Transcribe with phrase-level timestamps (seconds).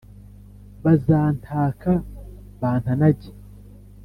[0.83, 1.91] Bazantaka
[2.59, 3.29] bantanage